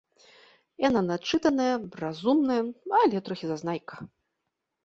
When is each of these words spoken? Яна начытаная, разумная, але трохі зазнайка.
Яна 0.87 1.01
начытаная, 1.11 1.69
разумная, 2.05 2.57
але 3.01 3.17
трохі 3.29 3.45
зазнайка. 3.51 3.95